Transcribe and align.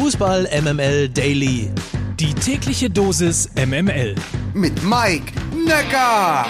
Fußball 0.00 0.48
MML 0.62 1.08
Daily. 1.08 1.72
Die 2.20 2.32
tägliche 2.32 2.88
Dosis 2.88 3.50
MML. 3.56 4.14
Mit 4.54 4.80
Mike 4.84 5.32
Necker. 5.66 6.46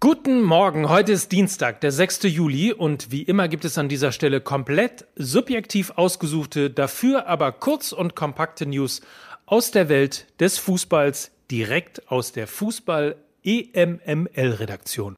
Guten 0.00 0.42
Morgen, 0.42 0.88
heute 0.88 1.12
ist 1.12 1.30
Dienstag, 1.30 1.80
der 1.82 1.92
6. 1.92 2.24
Juli 2.24 2.72
und 2.72 3.12
wie 3.12 3.22
immer 3.22 3.46
gibt 3.46 3.64
es 3.64 3.78
an 3.78 3.88
dieser 3.88 4.10
Stelle 4.10 4.40
komplett 4.40 5.06
subjektiv 5.14 5.92
ausgesuchte, 5.94 6.68
dafür 6.68 7.28
aber 7.28 7.52
kurz 7.52 7.92
und 7.92 8.16
kompakte 8.16 8.66
News 8.66 9.00
aus 9.46 9.70
der 9.70 9.88
Welt 9.88 10.26
des 10.40 10.58
Fußballs 10.58 11.30
direkt 11.48 12.10
aus 12.10 12.32
der 12.32 12.48
Fußball 12.48 13.14
EMML 13.44 14.56
Redaktion. 14.58 15.14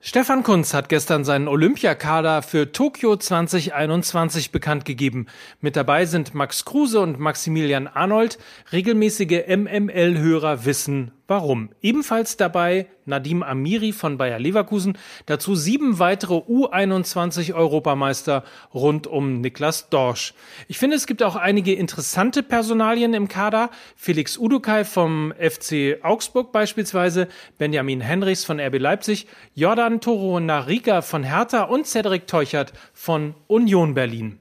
Stefan 0.00 0.44
Kunz 0.44 0.74
hat 0.74 0.88
gestern 0.88 1.24
seinen 1.24 1.48
Olympiakader 1.48 2.42
für 2.42 2.70
Tokio 2.70 3.16
2021 3.16 4.52
bekannt 4.52 4.84
gegeben. 4.84 5.26
Mit 5.60 5.74
dabei 5.74 6.06
sind 6.06 6.34
Max 6.34 6.64
Kruse 6.64 7.00
und 7.00 7.18
Maximilian 7.18 7.88
Arnold. 7.88 8.38
Regelmäßige 8.70 9.48
MML-Hörer 9.48 10.64
wissen, 10.64 11.10
Warum? 11.30 11.68
Ebenfalls 11.82 12.38
dabei 12.38 12.86
Nadim 13.04 13.42
Amiri 13.42 13.92
von 13.92 14.16
Bayer 14.16 14.38
Leverkusen, 14.38 14.96
dazu 15.26 15.54
sieben 15.54 15.98
weitere 15.98 16.36
U21-Europameister 16.36 18.44
rund 18.72 19.06
um 19.06 19.42
Niklas 19.42 19.90
Dorsch. 19.90 20.32
Ich 20.68 20.78
finde, 20.78 20.96
es 20.96 21.06
gibt 21.06 21.22
auch 21.22 21.36
einige 21.36 21.74
interessante 21.74 22.42
Personalien 22.42 23.12
im 23.12 23.28
Kader. 23.28 23.68
Felix 23.94 24.38
Udukai 24.38 24.86
vom 24.86 25.34
FC 25.38 25.98
Augsburg 26.02 26.50
beispielsweise, 26.50 27.28
Benjamin 27.58 28.00
Henrichs 28.00 28.46
von 28.46 28.58
RB 28.58 28.78
Leipzig, 28.78 29.26
Jordan 29.54 30.00
Toro 30.00 30.40
Nariga 30.40 31.02
von 31.02 31.24
Hertha 31.24 31.64
und 31.64 31.86
Cedric 31.86 32.26
Teuchert 32.26 32.72
von 32.94 33.34
Union 33.48 33.92
Berlin. 33.92 34.38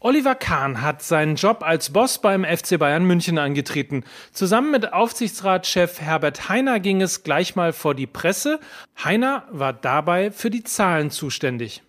Oliver 0.00 0.36
Kahn 0.36 0.80
hat 0.80 1.02
seinen 1.02 1.34
Job 1.34 1.64
als 1.64 1.90
Boss 1.90 2.20
beim 2.20 2.44
FC 2.44 2.78
Bayern 2.78 3.04
München 3.04 3.36
angetreten. 3.36 4.04
Zusammen 4.32 4.70
mit 4.70 4.92
Aufsichtsratschef 4.92 6.00
Herbert 6.00 6.48
Heiner 6.48 6.78
ging 6.78 7.02
es 7.02 7.24
gleich 7.24 7.56
mal 7.56 7.72
vor 7.72 7.96
die 7.96 8.06
Presse. 8.06 8.60
Heiner 9.02 9.48
war 9.50 9.72
dabei 9.72 10.30
für 10.30 10.50
die 10.50 10.62
Zahlen 10.62 11.10
zuständig. 11.10 11.82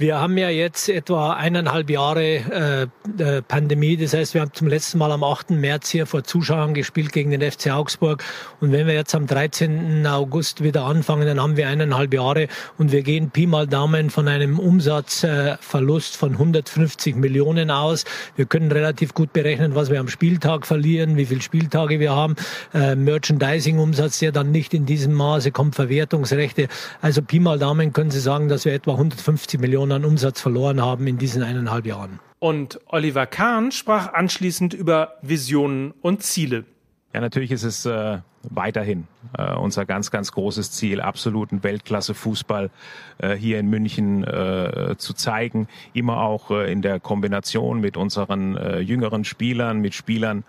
Wir 0.00 0.18
haben 0.18 0.38
ja 0.38 0.48
jetzt 0.48 0.88
etwa 0.88 1.34
eineinhalb 1.34 1.90
Jahre 1.90 2.88
äh, 3.18 3.42
Pandemie. 3.42 3.98
Das 3.98 4.14
heißt, 4.14 4.32
wir 4.32 4.40
haben 4.40 4.54
zum 4.54 4.66
letzten 4.66 4.96
Mal 4.96 5.12
am 5.12 5.22
8. 5.22 5.50
März 5.50 5.90
hier 5.90 6.06
vor 6.06 6.24
Zuschauern 6.24 6.72
gespielt 6.72 7.12
gegen 7.12 7.30
den 7.30 7.42
FC 7.42 7.70
Augsburg. 7.70 8.24
Und 8.60 8.72
wenn 8.72 8.86
wir 8.86 8.94
jetzt 8.94 9.14
am 9.14 9.26
13. 9.26 10.06
August 10.06 10.64
wieder 10.64 10.84
anfangen, 10.84 11.26
dann 11.26 11.38
haben 11.38 11.58
wir 11.58 11.68
eineinhalb 11.68 12.14
Jahre 12.14 12.48
und 12.78 12.92
wir 12.92 13.02
gehen 13.02 13.28
Pi 13.28 13.46
mal 13.46 13.66
Daumen 13.66 14.08
von 14.08 14.26
einem 14.26 14.58
Umsatzverlust 14.58 16.14
äh, 16.14 16.18
von 16.18 16.32
150 16.32 17.16
Millionen 17.16 17.70
aus. 17.70 18.06
Wir 18.36 18.46
können 18.46 18.72
relativ 18.72 19.12
gut 19.12 19.34
berechnen, 19.34 19.74
was 19.74 19.90
wir 19.90 20.00
am 20.00 20.08
Spieltag 20.08 20.66
verlieren, 20.66 21.18
wie 21.18 21.26
viele 21.26 21.42
Spieltage 21.42 22.00
wir 22.00 22.12
haben. 22.12 22.36
Äh, 22.72 22.94
Merchandising-Umsatz, 22.94 24.20
der 24.20 24.32
dann 24.32 24.50
nicht 24.50 24.72
in 24.72 24.86
diesem 24.86 25.12
Maße 25.12 25.52
kommt, 25.52 25.74
Verwertungsrechte. 25.74 26.68
Also 27.02 27.20
Pi 27.20 27.38
mal 27.38 27.58
Daumen 27.58 27.92
können 27.92 28.10
Sie 28.10 28.20
sagen, 28.20 28.48
dass 28.48 28.64
wir 28.64 28.72
etwa 28.72 28.92
150 28.92 29.60
Millionen 29.60 29.89
Millionen 29.90 30.04
an 30.04 30.04
Umsatz 30.04 30.40
verloren 30.40 30.80
haben 30.80 31.06
in 31.06 31.18
diesen 31.18 31.42
eineinhalb 31.42 31.86
Jahren. 31.86 32.20
Und 32.38 32.80
Oliver 32.86 33.26
Kahn 33.26 33.72
sprach 33.72 34.12
anschließend 34.12 34.72
über 34.72 35.16
Visionen 35.20 35.92
und 36.00 36.22
Ziele. 36.22 36.64
Ja, 37.12 37.20
natürlich 37.20 37.50
ist 37.50 37.64
es 37.64 37.86
äh, 37.86 38.18
weiterhin 38.42 39.08
äh, 39.36 39.52
unser 39.54 39.84
ganz, 39.84 40.12
ganz 40.12 40.30
großes 40.30 40.70
Ziel, 40.70 41.00
absoluten 41.00 41.64
Weltklasse-Fußball 41.64 42.70
äh, 43.18 43.34
hier 43.34 43.58
in 43.58 43.68
München 43.68 44.22
äh, 44.22 44.94
zu 44.96 45.12
zeigen. 45.14 45.66
Immer 45.92 46.20
auch 46.20 46.52
äh, 46.52 46.70
in 46.70 46.82
der 46.82 47.00
Kombination 47.00 47.80
mit 47.80 47.96
unseren 47.96 48.56
äh, 48.56 48.78
jüngeren 48.78 49.24
Spielern, 49.24 49.80
mit 49.80 49.94
Spielern, 49.94 50.44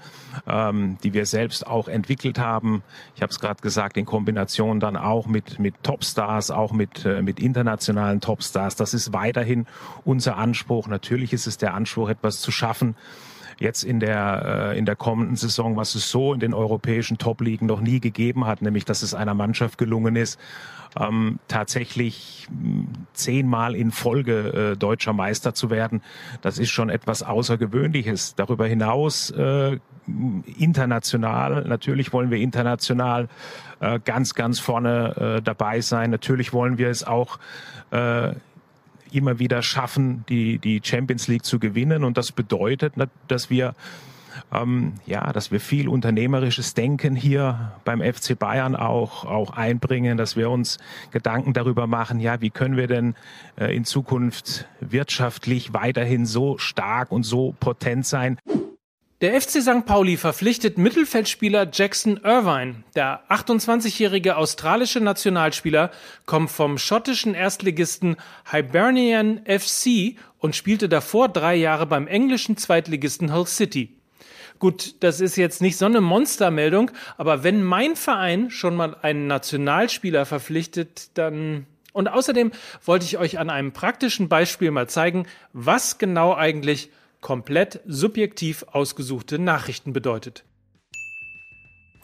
ähm, 0.47 0.99
die 1.03 1.13
wir 1.13 1.25
selbst 1.25 1.65
auch 1.65 1.87
entwickelt 1.87 2.37
haben. 2.37 2.83
Ich 3.15 3.23
habe 3.23 3.31
es 3.31 3.39
gerade 3.39 3.61
gesagt, 3.63 3.97
in 3.97 4.05
Kombination 4.05 4.79
dann 4.79 4.97
auch 4.97 5.25
mit, 5.25 5.57
mit 5.57 5.81
Topstars, 5.81 6.51
auch 6.51 6.73
mit, 6.73 7.05
äh, 7.05 7.23
mit 7.23 7.39
internationalen 7.39 8.21
Topstars. 8.21 8.75
Das 8.75 8.93
ist 8.93 9.13
weiterhin 9.13 9.65
unser 10.05 10.37
Anspruch. 10.37 10.87
Natürlich 10.87 11.33
ist 11.33 11.47
es 11.47 11.57
der 11.57 11.73
Anspruch, 11.73 12.09
etwas 12.09 12.39
zu 12.39 12.51
schaffen, 12.51 12.95
jetzt 13.61 13.83
in 13.83 13.99
der, 13.99 14.71
äh, 14.73 14.77
in 14.77 14.85
der 14.85 14.95
kommenden 14.95 15.35
Saison, 15.35 15.75
was 15.77 15.95
es 15.95 16.09
so 16.09 16.33
in 16.33 16.39
den 16.39 16.53
europäischen 16.53 17.17
Top-Ligen 17.17 17.67
noch 17.67 17.79
nie 17.79 17.99
gegeben 17.99 18.45
hat, 18.47 18.61
nämlich 18.61 18.85
dass 18.85 19.03
es 19.03 19.13
einer 19.13 19.33
Mannschaft 19.33 19.77
gelungen 19.77 20.15
ist, 20.15 20.39
ähm, 20.99 21.39
tatsächlich 21.47 22.47
hm, 22.49 22.87
zehnmal 23.13 23.75
in 23.75 23.91
Folge 23.91 24.73
äh, 24.73 24.77
deutscher 24.77 25.13
Meister 25.13 25.53
zu 25.53 25.69
werden. 25.69 26.01
Das 26.41 26.59
ist 26.59 26.69
schon 26.69 26.89
etwas 26.89 27.23
Außergewöhnliches. 27.23 28.35
Darüber 28.35 28.65
hinaus 28.65 29.29
äh, 29.31 29.77
international, 30.57 31.63
natürlich 31.65 32.11
wollen 32.11 32.31
wir 32.31 32.39
international 32.39 33.29
äh, 33.79 33.99
ganz, 34.03 34.33
ganz 34.33 34.59
vorne 34.59 35.37
äh, 35.37 35.41
dabei 35.41 35.81
sein. 35.81 36.09
Natürlich 36.09 36.51
wollen 36.51 36.77
wir 36.77 36.89
es 36.89 37.05
auch 37.05 37.37
äh, 37.91 38.33
immer 39.11 39.39
wieder 39.39 39.61
schaffen, 39.61 40.25
die, 40.29 40.57
die 40.57 40.81
Champions 40.83 41.27
League 41.27 41.45
zu 41.45 41.59
gewinnen. 41.59 42.03
Und 42.03 42.17
das 42.17 42.31
bedeutet, 42.31 42.93
dass 43.27 43.49
wir 43.49 43.75
ähm, 44.53 44.93
ja, 45.05 45.31
dass 45.33 45.51
wir 45.51 45.59
viel 45.59 45.87
unternehmerisches 45.87 46.73
Denken 46.73 47.15
hier 47.15 47.73
beim 47.85 48.01
FC 48.01 48.37
Bayern 48.37 48.75
auch, 48.75 49.25
auch 49.25 49.51
einbringen, 49.51 50.17
dass 50.17 50.35
wir 50.35 50.49
uns 50.49 50.77
Gedanken 51.11 51.53
darüber 51.53 51.87
machen, 51.87 52.19
ja, 52.19 52.41
wie 52.41 52.49
können 52.49 52.77
wir 52.77 52.87
denn 52.87 53.15
äh, 53.59 53.75
in 53.75 53.85
Zukunft 53.85 54.67
wirtschaftlich 54.79 55.73
weiterhin 55.73 56.25
so 56.25 56.57
stark 56.57 57.11
und 57.11 57.23
so 57.23 57.55
potent 57.59 58.05
sein. 58.05 58.37
Der 59.21 59.39
FC 59.39 59.61
St. 59.61 59.85
Pauli 59.85 60.17
verpflichtet 60.17 60.79
Mittelfeldspieler 60.79 61.67
Jackson 61.71 62.19
Irvine. 62.23 62.83
Der 62.95 63.21
28-jährige 63.29 64.35
australische 64.35 64.99
Nationalspieler 64.99 65.91
kommt 66.25 66.49
vom 66.49 66.79
schottischen 66.79 67.35
Erstligisten 67.35 68.15
Hibernian 68.51 69.41
FC 69.45 70.15
und 70.39 70.55
spielte 70.55 70.89
davor 70.89 71.29
drei 71.29 71.53
Jahre 71.53 71.85
beim 71.85 72.07
englischen 72.07 72.57
Zweitligisten 72.57 73.31
Hull 73.31 73.45
City. 73.45 73.95
Gut, 74.57 74.95
das 75.01 75.21
ist 75.21 75.35
jetzt 75.35 75.61
nicht 75.61 75.77
so 75.77 75.85
eine 75.85 76.01
Monstermeldung, 76.01 76.89
aber 77.15 77.43
wenn 77.43 77.63
mein 77.63 77.95
Verein 77.95 78.49
schon 78.49 78.75
mal 78.75 78.95
einen 79.03 79.27
Nationalspieler 79.27 80.25
verpflichtet, 80.25 81.11
dann 81.13 81.67
und 81.93 82.07
außerdem 82.07 82.51
wollte 82.85 83.05
ich 83.05 83.19
euch 83.19 83.37
an 83.37 83.51
einem 83.51 83.71
praktischen 83.71 84.29
Beispiel 84.29 84.71
mal 84.71 84.89
zeigen, 84.89 85.27
was 85.53 85.99
genau 85.99 86.33
eigentlich 86.33 86.89
komplett 87.21 87.79
subjektiv 87.85 88.65
ausgesuchte 88.71 89.39
Nachrichten 89.39 89.93
bedeutet. 89.93 90.43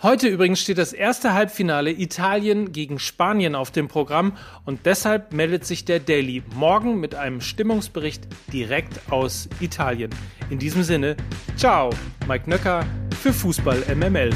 Heute 0.03 0.27
übrigens 0.27 0.61
steht 0.61 0.77
das 0.77 0.93
erste 0.93 1.33
Halbfinale 1.33 1.91
Italien 1.91 2.71
gegen 2.71 2.99
Spanien 2.99 3.55
auf 3.55 3.71
dem 3.71 3.87
Programm 3.87 4.37
und 4.63 4.85
deshalb 4.85 5.33
meldet 5.33 5.65
sich 5.65 5.85
der 5.85 5.99
Daily 5.99 6.43
morgen 6.53 6.99
mit 6.99 7.15
einem 7.15 7.41
Stimmungsbericht 7.41 8.27
direkt 8.53 9.11
aus 9.11 9.49
Italien. 9.59 10.11
In 10.51 10.59
diesem 10.59 10.83
Sinne, 10.83 11.17
ciao, 11.55 11.89
Mike 12.27 12.47
Nöcker 12.47 12.85
für 13.19 13.33
Fußball 13.33 13.83
MML. 13.95 14.29